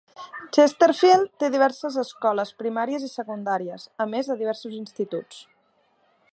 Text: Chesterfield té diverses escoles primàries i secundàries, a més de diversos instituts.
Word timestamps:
Chesterfield 0.55 1.27
té 1.43 1.49
diverses 1.55 1.97
escoles 2.03 2.53
primàries 2.63 3.07
i 3.09 3.11
secundàries, 3.17 3.87
a 4.07 4.11
més 4.15 4.33
de 4.33 4.39
diversos 4.43 4.77
instituts. 4.83 5.45